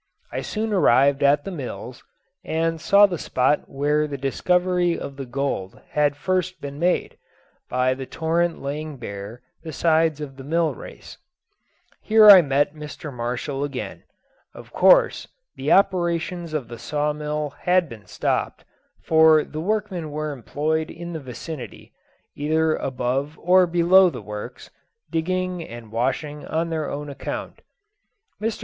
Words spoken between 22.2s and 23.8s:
either above or